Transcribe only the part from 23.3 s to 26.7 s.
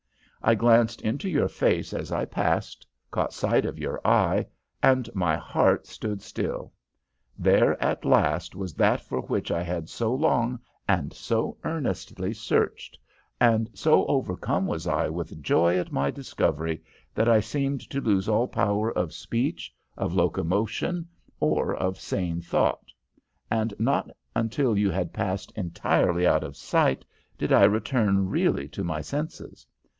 and not until you had passed entirely out of